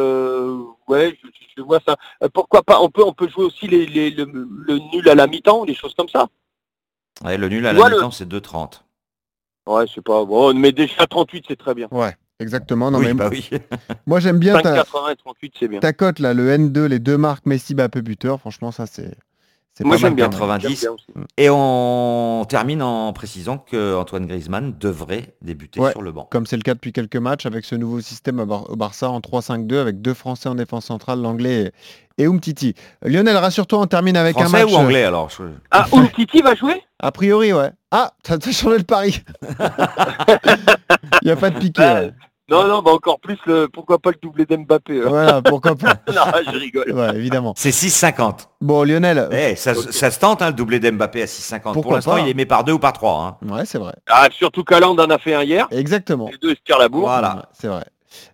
ouais, 0.87 1.17
je, 1.23 1.27
je 1.57 1.61
vois 1.61 1.79
ça. 1.87 1.95
Pourquoi 2.33 2.61
pas 2.63 2.79
On 2.81 2.89
peut 2.89 3.03
on 3.03 3.13
peut 3.13 3.27
jouer 3.29 3.45
aussi 3.45 3.67
les, 3.67 3.85
les- 3.85 4.09
le, 4.11 4.25
le 4.25 4.77
nul 4.91 5.07
à 5.09 5.15
la 5.15 5.27
mi-temps, 5.27 5.65
des 5.65 5.73
choses 5.75 5.93
comme 5.95 6.09
ça. 6.09 6.27
Ouais, 7.23 7.37
le 7.37 7.47
nul 7.47 7.65
à 7.65 7.73
la 7.73 7.79
mi-temps, 7.95 8.11
c'est 8.11 8.27
2,30. 8.27 8.81
Ouais, 9.67 9.85
c'est 9.93 10.03
pas 10.03 10.23
bon, 10.25 10.53
mais 10.53 10.71
déjà 10.71 11.07
38 11.07 11.45
c'est 11.47 11.55
très 11.55 11.73
bien. 11.73 11.87
Ouais, 11.91 12.15
exactement. 12.39 12.91
Non, 12.91 12.99
oui, 12.99 13.07
mais 13.07 13.13
bah 13.13 13.29
oui. 13.31 13.49
moi, 14.05 14.19
j'aime 14.19 14.37
bien 14.37 14.61
ta, 14.61 14.83
5,80 14.83 15.13
et 15.13 15.15
38 15.15 15.53
c'est 15.59 15.67
bien. 15.67 15.79
ta 15.79 15.93
cote, 15.93 16.19
là, 16.19 16.33
le 16.33 16.55
N2, 16.55 16.85
les 16.85 16.99
deux 16.99 17.17
marques, 17.17 17.45
Messi, 17.45 17.73
Mbappé, 17.73 18.01
buteur. 18.01 18.39
Franchement, 18.39 18.71
ça, 18.71 18.85
c'est. 18.85 19.15
C'est 19.77 19.83
Moi 19.83 19.95
pas 19.95 20.01
j'aime 20.01 20.15
bien. 20.15 20.29
quand 20.29 20.47
même. 20.47 20.57
90. 20.59 20.67
J'aime 20.67 20.79
bien 20.79 20.91
aussi. 20.91 21.27
Et 21.37 21.49
on 21.51 22.45
termine 22.47 22.81
en 22.81 23.11
précisant 23.13 23.57
que 23.57 23.95
Antoine 23.95 24.25
Griezmann 24.25 24.73
devrait 24.79 25.35
débuter 25.41 25.79
Ouais. 25.79 25.91
sur 25.91 26.01
le 26.01 26.11
banc. 26.11 26.27
Comme 26.31 26.45
c'est 26.45 26.55
le 26.57 26.63
cas 26.63 26.73
depuis 26.73 26.93
quelques 26.93 27.17
matchs, 27.17 27.45
avec 27.45 27.65
ce 27.65 27.75
nouveau 27.75 27.99
système 28.01 28.39
au 28.39 28.75
Barça 28.75 29.09
en 29.09 29.19
3-5-2, 29.19 29.77
avec 29.79 30.01
deux 30.01 30.13
Français 30.13 30.47
en 30.49 30.55
défense 30.55 30.85
centrale, 30.85 31.21
l'anglais 31.21 31.71
et, 32.17 32.25
Umtiti. 32.25 32.73
Lionel, 33.03 33.35
rassure-toi, 33.35 33.79
on 33.79 33.87
termine 33.87 34.15
avec 34.15 34.35
Français 34.37 34.61
un 34.61 34.65
match. 34.65 34.73
ou 34.73 34.77
anglais 34.77 35.03
alors 35.03 35.29
je- 35.29 35.43
Ah, 35.71 35.85
Umtiti 35.93 36.41
va 36.41 36.55
jouer? 36.55 36.81
A 36.99 37.11
priori, 37.11 37.51
ouais. 37.51 37.71
Ah, 37.91 38.13
t'as 38.23 38.39
changé 38.51 38.77
le 38.77 38.83
pari. 38.83 39.21
Il 41.21 41.25
n'y 41.25 41.31
a 41.31 41.35
pas 41.35 41.49
de 41.49 41.59
piqué. 41.59 41.81
Ah, 41.83 41.93
ouais. 42.01 42.11
Non, 42.49 42.67
non, 42.67 42.81
bah 42.83 42.91
encore 42.91 43.19
plus 43.19 43.37
le 43.47 43.67
pourquoi 43.67 43.97
pas 43.97 44.11
le 44.11 44.17
doublé 44.21 44.45
d'Mbappé. 44.45 44.99
hein. 45.01 45.05
Voilà, 45.07 45.41
pourquoi 45.41 45.75
pas. 45.75 45.95
non, 46.13 46.21
je 46.51 46.57
rigole. 46.57 46.91
Ouais, 46.91 47.15
évidemment. 47.15 47.53
C'est 47.57 47.71
6,50. 47.71 48.47
Bon, 48.61 48.83
Lionel. 48.83 49.27
Eh, 49.31 49.55
ça, 49.55 49.73
ça 49.73 50.11
se 50.11 50.19
tente, 50.19 50.41
hein, 50.43 50.47
le 50.47 50.53
doublé 50.53 50.79
d'Mbappé 50.79 51.23
à 51.23 51.25
6,50. 51.25 51.61
Pour 51.61 51.73
Pourquoi 51.73 51.95
l'instant, 51.95 52.11
pas 52.11 52.19
il 52.19 52.29
est 52.29 52.33
mis 52.35 52.45
par 52.45 52.63
deux 52.63 52.73
ou 52.73 52.79
par 52.79 52.93
trois. 52.93 53.39
hein. 53.41 53.47
Ouais, 53.51 53.65
c'est 53.65 53.79
vrai. 53.79 53.93
Ah, 54.07 54.27
surtout 54.31 54.63
qu'Aland 54.63 54.95
en 54.97 55.09
a 55.09 55.17
fait 55.17 55.33
un 55.33 55.41
hier. 55.43 55.67
Exactement. 55.71 56.29
Les 56.31 56.37
deux 56.37 56.51
se 56.55 56.59
tirent 56.63 56.77
la 56.77 56.87
bourre. 56.89 57.07
Voilà. 57.07 57.49
C'est 57.53 57.67
vrai. 57.67 57.85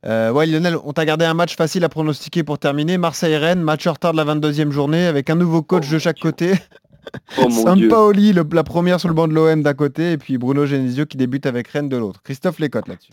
Euh, 0.06 0.30
ouais, 0.32 0.46
Lionel, 0.46 0.78
on 0.84 0.92
t'a 0.94 1.06
gardé 1.06 1.26
un 1.26 1.34
match 1.34 1.56
facile 1.56 1.84
à 1.86 1.90
pronostiquer 1.90 2.44
pour 2.44 2.60
terminer. 2.60 2.98
Marseille-Rennes, 2.98 3.62
match 3.62 3.88
en 3.88 3.94
retard 3.94 4.12
de 4.12 4.18
la 4.18 4.26
22e 4.26 4.72
journée 4.72 5.06
avec 5.08 5.30
un 5.30 5.36
nouveau 5.36 5.62
coach 5.64 5.86
Oh, 5.90 5.94
de 5.94 6.00
chaque 6.00 6.20
côté. 6.20 6.54
Oh 7.38 7.48
mon 7.50 7.74
dieu. 7.76 7.90
Sampaoli, 7.90 8.34
le- 8.34 8.46
la 8.52 8.64
première 8.64 9.00
sur 9.00 9.08
le 9.10 9.16
banc 9.16 9.28
de 9.28 9.34
l'OM 9.34 9.64
d'un 9.64 9.74
côté, 9.74 10.12
et 10.12 10.18
puis 10.18 10.38
Bruno 10.38 10.66
Genesio 10.68 11.06
qui 11.08 11.18
débute 11.18 11.46
avec 11.48 11.68
Rennes 11.70 11.90
de 11.90 11.98
l'autre. 11.98 12.22
Christophe 12.24 12.60
Lécotte 12.60 12.88
là-dessus. 12.90 13.12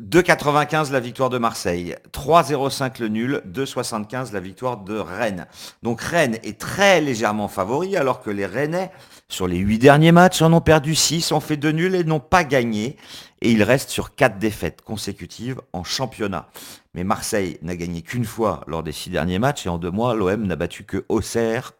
2,95 0.00 0.92
la 0.92 1.00
victoire 1.00 1.28
de 1.28 1.36
Marseille, 1.36 1.94
3,05 2.12 3.00
le 3.00 3.08
nul, 3.08 3.42
2,75 3.46 4.32
la 4.32 4.40
victoire 4.40 4.78
de 4.78 4.96
Rennes. 4.96 5.46
Donc 5.82 6.00
Rennes 6.00 6.38
est 6.42 6.58
très 6.58 7.02
légèrement 7.02 7.48
favori 7.48 7.96
alors 7.96 8.22
que 8.22 8.30
les 8.30 8.46
Rennais, 8.46 8.90
sur 9.28 9.46
les 9.46 9.58
8 9.58 9.78
derniers 9.78 10.12
matchs, 10.12 10.40
en 10.40 10.52
ont 10.54 10.62
perdu 10.62 10.94
6, 10.94 11.32
ont 11.32 11.40
fait 11.40 11.58
2 11.58 11.72
nuls 11.72 11.94
et 11.94 12.04
n'ont 12.04 12.18
pas 12.18 12.44
gagné. 12.44 12.96
Et 13.42 13.52
ils 13.52 13.62
restent 13.62 13.90
sur 13.90 14.14
4 14.14 14.38
défaites 14.38 14.80
consécutives 14.82 15.60
en 15.72 15.84
championnat. 15.84 16.48
Mais 16.94 17.04
Marseille 17.04 17.58
n'a 17.62 17.76
gagné 17.76 18.02
qu'une 18.02 18.24
fois 18.24 18.62
lors 18.66 18.82
des 18.82 18.92
6 18.92 19.10
derniers 19.10 19.38
matchs 19.38 19.66
et 19.66 19.68
en 19.68 19.78
deux 19.78 19.90
mois, 19.90 20.14
l'OM 20.14 20.46
n'a 20.46 20.56
battu 20.56 20.84
que 20.84 21.04
Auxerre 21.08 21.72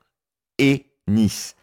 et 0.58 0.86
Nice. 1.08 1.56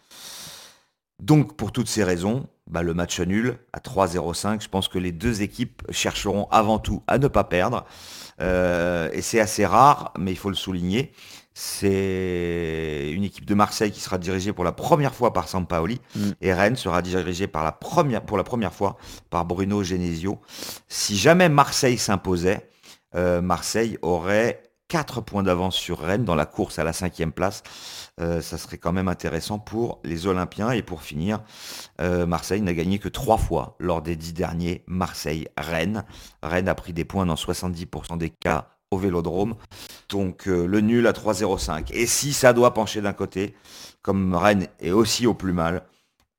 Donc 1.22 1.56
pour 1.56 1.72
toutes 1.72 1.88
ces 1.88 2.04
raisons, 2.04 2.48
bah, 2.68 2.82
le 2.84 2.94
match 2.94 3.20
nul 3.20 3.58
à 3.74 3.80
3-0-5, 3.80 4.62
je 4.62 4.68
pense 4.70 4.88
que 4.88 5.00
les 5.00 5.12
deux 5.12 5.42
équipes 5.42 5.82
chercheront 5.90 6.48
avant 6.52 6.80
tout 6.80 7.04
à 7.08 7.18
ne 7.18 7.28
pas 7.28 7.44
perdre. 7.44 7.86
Euh, 8.42 9.10
et 9.14 9.22
c'est 9.22 9.40
assez 9.40 9.66
rare, 9.66 10.14
mais 10.18 10.32
il 10.32 10.38
faut 10.38 10.50
le 10.50 10.56
souligner. 10.56 11.12
C'est 11.54 13.10
une 13.12 13.24
équipe 13.24 13.46
de 13.46 13.56
Marseille 13.56 13.92
qui 13.92 14.00
sera 14.00 14.20
dirigée 14.20 14.54
pour 14.54 14.64
la 14.64 14.72
première 14.72 15.16
fois 15.16 15.34
par 15.34 15.48
Sampaoli 15.48 16.00
Mm. 16.16 16.30
et 16.42 16.54
Rennes 16.54 16.76
sera 16.76 17.02
dirigée 17.02 17.48
par 17.48 17.64
la 17.64 17.72
première, 17.72 18.22
pour 18.22 18.38
la 18.38 18.44
première 18.44 18.74
fois 18.74 18.98
par 19.32 19.46
Bruno 19.46 19.82
Genesio. 19.82 20.40
Si 20.88 21.18
jamais 21.18 21.50
Marseille 21.50 21.98
s'imposait, 21.98 22.70
euh, 23.16 23.42
Marseille 23.42 23.98
aurait 24.04 24.62
4 24.90 25.22
points 25.22 25.44
d'avance 25.44 25.76
sur 25.76 26.00
Rennes 26.00 26.24
dans 26.24 26.36
la 26.36 26.46
course 26.46 26.80
à 26.80 26.84
la 26.84 26.94
cinquième 26.94 27.32
place. 27.32 27.64
Euh, 28.20 28.42
ça 28.42 28.58
serait 28.58 28.78
quand 28.78 28.94
même 28.94 29.08
intéressant 29.08 29.60
pour 29.60 30.00
les 30.04 30.28
Olympiens. 30.28 30.72
Et 30.72 30.82
pour 30.82 31.02
finir, 31.02 31.42
euh, 32.02 32.26
Marseille 32.26 32.62
n'a 32.62 32.74
gagné 32.74 33.00
que 33.00 33.10
trois 33.10 33.38
fois 33.38 33.76
lors 33.80 34.02
des 34.02 34.16
dix 34.16 34.34
derniers 34.34 34.84
Marseille-Rennes. 34.88 36.06
Rennes 36.42 36.70
a 36.70 36.76
pris 36.76 36.94
des 36.94 37.06
points 37.06 37.26
dans 37.26 37.36
70% 37.36 38.18
des 38.18 38.30
cas 38.30 38.70
au 38.92 38.98
Vélodrome. 38.98 39.56
Donc 40.10 40.48
euh, 40.48 40.66
le 40.66 40.82
nul 40.82 41.08
à 41.08 41.12
3-0-5. 41.12 41.92
Et 41.92 42.06
si 42.06 42.34
ça 42.34 42.54
doit 42.54 42.74
pencher 42.74 43.02
d'un 43.02 43.14
côté, 43.14 43.56
comme 44.02 44.36
Rennes 44.36 44.68
est 44.80 44.92
aussi 44.92 45.28
au 45.28 45.34
plus 45.34 45.54
mal, 45.54 45.86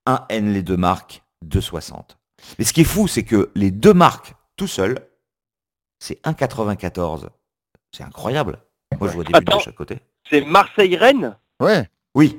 un 0.06 0.24
N 0.30 0.52
les 0.52 0.62
deux 0.62 0.76
marques, 0.76 1.22
2,60. 1.44 2.16
Mais 2.58 2.64
ce 2.64 2.72
qui 2.72 2.80
est 2.82 2.84
fou, 2.84 3.08
c'est 3.08 3.24
que 3.24 3.50
les 3.54 3.70
deux 3.70 3.92
marques 3.92 4.34
tout 4.56 4.66
seuls, 4.66 4.98
c'est 5.98 6.22
1,94. 6.22 7.28
C'est 7.92 8.04
incroyable. 8.04 8.58
Moi, 8.98 9.08
je 9.08 9.14
vois 9.14 9.24
des 9.24 9.32
buts 9.32 9.44
de 9.54 9.60
chaque 9.60 9.74
côté. 9.74 9.98
C'est 10.30 10.42
Marseille-Rennes 10.42 11.36
Ouais, 11.60 11.88
Oui. 12.14 12.38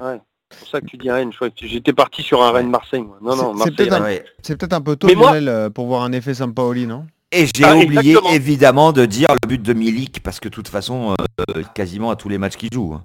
C'est 0.00 0.58
pour 0.58 0.68
ça 0.68 0.80
que 0.80 0.86
tu 0.86 0.96
dis 0.96 1.10
Rennes. 1.10 1.30
Je 1.30 1.36
crois 1.36 1.50
que 1.50 1.66
J'étais 1.66 1.92
parti 1.92 2.22
sur 2.22 2.42
un 2.42 2.50
Rennes-Marseille. 2.50 3.02
moi. 3.02 3.18
Non, 3.22 3.32
C'est- 3.32 3.42
non, 3.42 3.52
c'est 3.52 3.58
Marseille. 3.58 3.74
peut-être 3.76 3.92
un- 3.92 3.98
Rennes. 4.00 4.04
Ouais. 4.04 4.24
C'est 4.42 4.56
peut-être 4.56 4.72
un 4.72 4.80
peu 4.80 4.96
tôt, 4.96 5.06
Mais 5.06 5.14
moi- 5.14 5.30
Lionel, 5.32 5.48
euh, 5.48 5.70
pour 5.70 5.86
voir 5.86 6.02
un 6.02 6.12
effet 6.12 6.34
Sampaoli, 6.34 6.86
non? 6.86 7.06
Et 7.30 7.46
j'ai 7.54 7.64
Ah, 7.64 7.76
oublié 7.76 8.00
exactement. 8.10 8.30
évidemment 8.34 8.92
de 8.92 9.06
dire 9.06 9.30
le 9.42 9.46
but 9.46 9.62
de 9.62 9.72
Milik 9.72 10.20
parce 10.22 10.40
que 10.40 10.48
de 10.48 10.54
toute 10.54 10.66
façon, 10.68 11.14
euh, 11.54 11.62
quasiment 11.74 12.10
à 12.10 12.16
tous 12.16 12.28
les 12.28 12.38
matchs 12.38 12.56
qu'il 12.56 12.70
joue. 12.72 12.94
hein. 12.94 13.04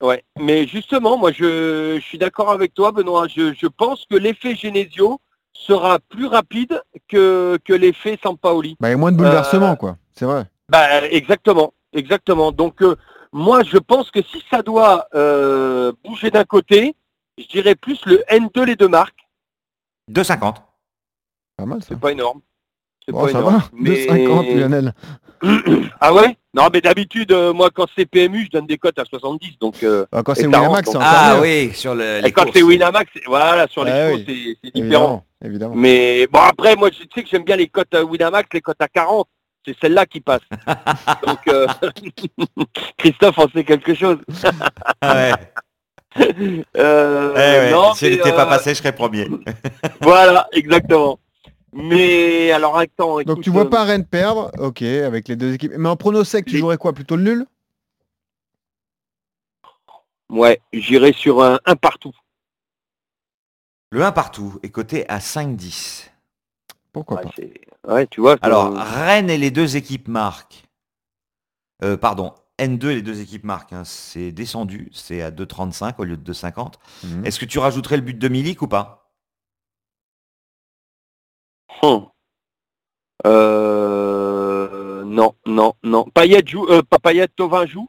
Ouais. 0.00 0.22
Mais 0.38 0.66
justement, 0.68 1.16
moi, 1.18 1.32
je, 1.32 1.96
je 1.96 2.00
suis 2.04 2.18
d'accord 2.18 2.50
avec 2.50 2.74
toi, 2.74 2.92
Benoît. 2.92 3.26
Je, 3.26 3.52
je 3.54 3.66
pense 3.66 4.04
que 4.08 4.14
l'effet 4.16 4.54
Genesio 4.54 5.20
sera 5.54 5.98
plus 5.98 6.26
rapide 6.26 6.82
que, 7.08 7.58
que 7.64 7.72
l'effet 7.72 8.18
Sampaoli. 8.22 8.76
Bah, 8.80 8.88
il 8.88 8.92
y 8.92 8.94
a 8.94 8.98
moins 8.98 9.12
de 9.12 9.16
bouleversements, 9.16 9.76
quoi. 9.76 9.96
C'est 10.12 10.24
vrai. 10.26 10.44
Bah, 10.68 11.06
exactement, 11.08 11.72
exactement. 11.92 12.52
Donc, 12.52 12.82
euh, 12.82 12.96
moi, 13.32 13.62
je 13.64 13.78
pense 13.78 14.10
que 14.10 14.22
si 14.22 14.44
ça 14.50 14.62
doit 14.62 15.06
euh, 15.14 15.92
bouger 16.04 16.30
d'un 16.30 16.44
côté, 16.44 16.94
je 17.38 17.46
dirais 17.46 17.74
plus 17.74 18.04
le 18.06 18.22
N2 18.30 18.64
les 18.64 18.76
deux 18.76 18.88
marques. 18.88 19.28
2,50. 20.10 20.56
Pas 21.56 21.66
mal, 21.66 21.80
ça. 21.82 21.88
C'est 21.90 22.00
pas 22.00 22.12
énorme. 22.12 22.40
C'est 23.06 23.12
Bon, 23.12 23.22
pas 23.26 23.32
ça 23.32 23.38
énorme. 23.40 23.54
va. 23.56 23.90
2,50, 23.90 24.54
Lionel. 24.58 24.92
Ah 26.00 26.14
ouais? 26.14 26.36
Non, 26.54 26.68
mais 26.72 26.80
d'habitude, 26.80 27.30
euh, 27.32 27.52
moi, 27.52 27.68
quand 27.74 27.86
c'est 27.96 28.06
PMU, 28.06 28.44
je 28.46 28.50
donne 28.50 28.66
des 28.66 28.78
cotes 28.78 28.98
à 28.98 29.04
70. 29.04 29.58
Donc, 29.60 29.82
euh, 29.82 30.06
Bah, 30.10 30.22
quand 30.24 30.34
c'est 30.34 30.46
Winamax, 30.46 30.90
Ah 30.98 31.38
oui, 31.42 31.70
sur 31.74 31.94
le, 31.94 32.20
les 32.22 32.28
et 32.28 32.32
quand 32.32 32.46
c'est 32.54 32.62
Winamax, 32.62 33.10
c'est- 33.14 33.26
voilà, 33.26 33.66
sur 33.68 33.84
les 33.84 33.90
Ah 33.90 34.08
oui. 34.14 34.24
c'est 34.26 34.56
c'est 34.64 34.74
différent. 34.74 35.24
Évidemment, 35.42 35.74
évidemment. 35.74 35.74
Mais 35.76 36.26
bon, 36.32 36.38
après, 36.40 36.76
moi, 36.76 36.88
je 36.90 37.04
sais 37.14 37.22
que 37.22 37.28
j'aime 37.28 37.44
bien 37.44 37.56
les 37.56 37.66
cotes 37.68 37.94
à 37.94 38.02
Winamax, 38.04 38.48
les 38.54 38.60
cotes 38.62 38.80
à 38.80 38.88
40. 38.88 39.28
C'est 39.66 39.76
celle-là 39.82 40.06
qui 40.06 40.20
passe. 40.20 40.40
Donc, 41.26 41.38
euh, 41.48 41.66
Christophe 42.96 43.38
en 43.38 43.48
sait 43.50 43.64
quelque 43.64 43.94
chose. 43.94 44.18
Ah 45.02 45.14
ouais. 45.14 45.32
Euh, 46.76 47.32
Eh 47.34 47.38
ouais, 47.66 47.70
non, 47.72 47.92
si 47.92 48.06
elle 48.06 48.12
mais, 48.12 48.16
n'était 48.18 48.32
pas 48.36 48.44
euh, 48.46 48.48
passée, 48.48 48.70
je 48.70 48.78
serais 48.78 48.94
premier. 48.94 49.28
Voilà, 50.00 50.46
exactement. 50.52 51.18
Mais 51.74 52.50
alors, 52.52 52.78
attends. 52.78 53.16
Donc 53.16 53.22
écoute, 53.22 53.44
tu 53.44 53.50
vois 53.50 53.62
euh, 53.66 53.70
pas 53.70 53.84
Rennes 53.84 54.06
perdre, 54.06 54.50
ok, 54.58 54.82
avec 54.82 55.28
les 55.28 55.36
deux 55.36 55.52
équipes. 55.54 55.72
Mais 55.76 55.88
en 55.88 55.96
prono 55.96 56.24
sec, 56.24 56.46
tu 56.46 56.58
jouerais 56.58 56.78
quoi 56.78 56.92
Plutôt 56.92 57.16
le 57.16 57.22
nul? 57.22 57.46
Ouais, 60.30 60.60
j'irai 60.72 61.12
sur 61.12 61.42
un, 61.42 61.58
un 61.64 61.76
partout. 61.76 62.12
Le 63.90 64.02
1 64.02 64.12
partout 64.12 64.58
est 64.62 64.70
coté 64.70 65.08
à 65.08 65.18
5,10. 65.18 66.10
Pourquoi 66.92 67.18
Ouais, 67.18 67.22
pas? 67.82 67.94
ouais, 67.94 68.06
tu 68.08 68.20
vois. 68.20 68.36
Alors, 68.42 68.66
euh, 68.66 68.82
Rennes 68.82 69.30
et 69.30 69.38
les 69.38 69.50
deux 69.50 69.76
équipes 69.76 70.08
marquent. 70.08 70.64
Euh, 71.84 71.96
pardon, 71.96 72.34
N2 72.58 72.90
et 72.90 72.94
les 72.96 73.02
deux 73.02 73.20
équipes 73.20 73.44
marquent. 73.44 73.72
hein. 73.72 73.84
C'est 73.84 74.32
descendu, 74.32 74.90
c'est 74.92 75.22
à 75.22 75.30
2,35 75.30 75.94
au 75.98 76.04
lieu 76.04 76.16
de 76.16 76.32
2,50. 76.32 76.74
Mhm. 77.04 77.24
Est-ce 77.26 77.38
que 77.38 77.44
tu 77.44 77.58
rajouterais 77.58 77.96
le 77.96 78.02
but 78.02 78.18
de 78.18 78.28
Milik 78.28 78.62
ou 78.62 78.68
pas? 78.68 79.03
Hum. 81.84 82.06
Euh, 83.26 85.04
non, 85.04 85.34
non, 85.46 85.74
non. 85.82 86.04
Payet 86.14 86.42
joue, 86.46 86.66
euh, 86.68 86.82
pas 86.82 86.98
Payet, 86.98 87.28
Tovin 87.28 87.66
joue? 87.66 87.86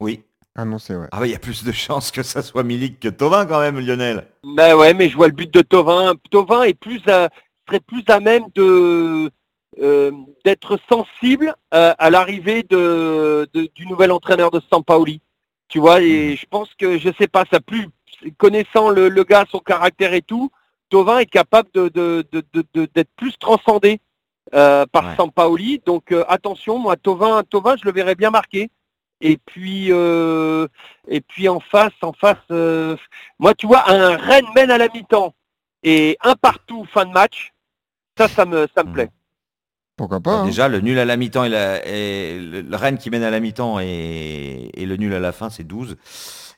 Oui. 0.00 0.22
Annoncé, 0.56 0.96
ouais. 0.96 1.06
Ah 1.12 1.20
bah 1.20 1.26
il 1.26 1.30
y 1.30 1.36
a 1.36 1.38
plus 1.38 1.62
de 1.62 1.70
chances 1.70 2.10
que 2.10 2.24
ça 2.24 2.42
soit 2.42 2.64
Milik 2.64 2.98
que 2.98 3.08
Tovin 3.08 3.46
quand 3.46 3.60
même, 3.60 3.78
Lionel. 3.78 4.26
Ben 4.42 4.74
ouais, 4.74 4.92
mais 4.92 5.08
je 5.08 5.16
vois 5.16 5.28
le 5.28 5.32
but 5.32 5.52
de 5.54 5.60
Tovin. 5.60 6.14
Tovin 6.32 6.64
est 6.64 6.74
plus 6.74 7.00
à- 7.06 7.28
serait 7.68 7.78
plus 7.80 8.02
à 8.08 8.18
même 8.18 8.44
de 8.56 9.30
euh, 9.80 10.10
d'être 10.44 10.76
sensible 10.88 11.54
euh, 11.74 11.94
à 11.96 12.10
l'arrivée 12.10 12.64
de, 12.64 13.48
de- 13.52 13.68
du 13.72 13.86
nouvel 13.86 14.10
entraîneur 14.10 14.50
de 14.50 14.60
Sampaoli. 14.68 15.20
Tu 15.68 15.78
vois, 15.78 16.00
et 16.00 16.34
je 16.34 16.46
pense 16.46 16.74
que 16.74 16.98
je 16.98 17.10
sais 17.20 17.28
pas, 17.28 17.44
ça 17.52 17.60
plus 17.60 17.86
connaissant 18.36 18.88
le, 18.90 19.08
le 19.08 19.22
gars, 19.22 19.44
son 19.48 19.60
caractère 19.60 20.12
et 20.14 20.22
tout, 20.22 20.50
Tovin 20.88 21.18
est 21.18 21.26
capable 21.26 21.68
de 21.74 21.88
de- 21.88 22.24
de- 22.32 22.44
de- 22.52 22.64
de- 22.74 22.88
d'être 22.94 23.10
plus 23.16 23.36
transcendé 23.38 24.00
euh, 24.54 24.86
par 24.86 25.04
Ouais. 25.06 25.16
Sampaoli. 25.16 25.82
Donc 25.84 26.12
euh, 26.12 26.24
attention, 26.28 26.78
moi 26.78 26.96
Tovin, 26.96 27.42
Tovin, 27.44 27.76
je 27.76 27.84
le 27.84 27.92
verrais 27.92 28.14
bien 28.14 28.30
marqué. 28.30 28.70
Et 29.20 29.36
puis 29.36 29.88
euh, 29.90 30.68
et 31.08 31.20
puis 31.20 31.48
en 31.48 31.58
face, 31.60 31.92
en 32.02 32.12
face, 32.12 32.36
euh, 32.52 32.96
moi 33.38 33.52
tu 33.54 33.66
vois 33.66 33.90
un 33.90 34.16
Rennes 34.16 34.46
mène 34.54 34.70
à 34.70 34.78
la 34.78 34.88
mi-temps 34.88 35.34
et 35.82 36.16
un 36.22 36.34
partout 36.36 36.84
fin 36.92 37.04
de 37.04 37.10
match, 37.12 37.50
ça 38.16 38.28
ça 38.28 38.46
me 38.46 38.66
ça 38.74 38.84
me 38.84 38.88
Mhm. 38.88 38.94
plaît. 38.94 39.10
Pourquoi 39.96 40.20
pas 40.20 40.30
hein. 40.30 40.44
Déjà, 40.46 40.68
le 40.68 40.78
nul 40.80 40.96
à 41.00 41.04
la 41.04 41.16
mi-temps 41.16 41.42
et, 41.42 41.48
la- 41.48 41.84
et 41.84 42.38
le, 42.38 42.60
le 42.60 42.76
Rennes 42.76 42.98
qui 42.98 43.10
mène 43.10 43.24
à 43.24 43.30
la 43.30 43.40
mi-temps 43.40 43.80
et, 43.80 44.70
et 44.72 44.86
le 44.86 44.96
nul 44.96 45.12
à 45.12 45.18
la 45.18 45.32
fin, 45.32 45.50
c'est 45.50 45.64
12. 45.64 45.96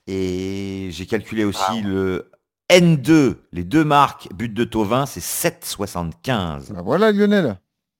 Et 0.06 0.88
j'ai 0.92 1.06
calculé 1.06 1.44
aussi 1.44 1.62
Ah. 1.66 1.80
le 1.82 2.30
N2, 2.70 3.36
les 3.52 3.64
deux 3.64 3.84
marques, 3.84 4.28
but 4.34 4.52
de 4.52 4.64
Tovin, 4.64 5.06
c'est 5.06 5.20
7,75. 5.20 6.72
Bah 6.72 6.82
voilà 6.84 7.12
Lionel. 7.12 7.56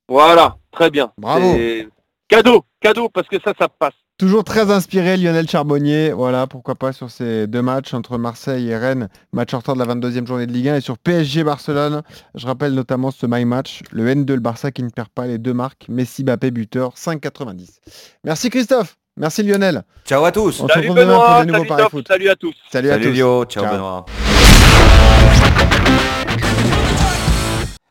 Voilà, 0.08 0.56
très 0.72 0.90
bien. 0.90 1.12
Bravo. 1.18 1.56
Cadeau, 2.28 2.64
cadeau 2.80 3.08
parce 3.08 3.26
que 3.28 3.36
ça 3.44 3.52
ça 3.58 3.68
passe. 3.68 3.94
Toujours 4.18 4.44
très 4.44 4.70
inspiré 4.70 5.16
Lionel 5.16 5.48
Charbonnier. 5.48 6.12
Voilà, 6.12 6.46
pourquoi 6.46 6.74
pas 6.74 6.92
sur 6.92 7.10
ces 7.10 7.46
deux 7.46 7.62
matchs 7.62 7.94
entre 7.94 8.18
Marseille 8.18 8.68
et 8.68 8.76
Rennes, 8.76 9.08
match 9.32 9.54
en 9.54 9.58
retard 9.58 9.74
de 9.76 9.82
la 9.82 9.94
22e 9.94 10.26
journée 10.26 10.46
de 10.46 10.52
Ligue 10.52 10.68
1 10.68 10.76
et 10.76 10.80
sur 10.82 10.98
PSG 10.98 11.42
Barcelone. 11.42 12.02
Je 12.34 12.46
rappelle 12.46 12.74
notamment 12.74 13.10
ce 13.10 13.26
my 13.26 13.44
match, 13.46 13.80
le 13.90 14.06
N2 14.14 14.34
le 14.34 14.40
Barça 14.40 14.70
qui 14.70 14.82
ne 14.82 14.90
perd 14.90 15.08
pas 15.08 15.26
les 15.26 15.38
deux 15.38 15.54
marques, 15.54 15.86
Messi 15.88 16.22
Bappé 16.22 16.50
buteur 16.50 16.94
5,90. 16.96 17.78
Merci 18.24 18.50
Christophe. 18.50 18.96
Merci 19.16 19.42
Lionel. 19.42 19.82
Ciao 20.04 20.24
à 20.24 20.32
tous. 20.32 20.60
On 20.60 20.68
se 20.68 20.72
Salut 20.74 20.88
retrouve 20.90 20.96
demain 21.04 21.14
pour 21.14 21.22
Benoît, 21.24 21.44
des 21.44 21.52
nouveaux 21.52 21.58
salut 21.64 21.68
paris 21.68 21.82
Top, 21.82 21.90
foot. 21.90 22.08
salut 22.08 22.28
à 22.28 22.36
tous. 22.36 22.54
Salut, 22.70 22.90
à 22.90 22.92
Salut 22.92 23.04
tous. 23.06 23.10
Lio, 23.12 23.44
ciao, 23.46 23.64
Ciao. 23.64 23.72
Benoît. 23.74 24.06